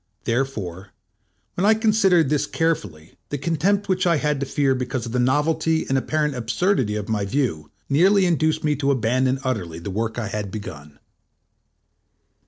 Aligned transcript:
Therefore, 0.23 0.93
when 1.53 1.63
I 1.63 1.75
considered 1.75 2.29
this 2.31 2.47
carefully, 2.47 3.17
the 3.29 3.37
contempt 3.37 3.87
which 3.87 4.07
I 4.07 4.15
had 4.17 4.39
to 4.39 4.47
fear 4.47 4.73
because 4.73 5.05
of 5.05 5.11
the 5.11 5.19
novelty 5.19 5.85
and 5.87 5.95
apparent 5.95 6.33
absurdity 6.33 6.95
of 6.95 7.07
my 7.07 7.23
view, 7.23 7.69
nearly 7.87 8.25
induced 8.25 8.63
me 8.63 8.75
to 8.77 8.89
abandon 8.89 9.37
utterly 9.43 9.77
the 9.77 9.91
work 9.91 10.17
I 10.17 10.29
had 10.29 10.49
begun. 10.49 10.97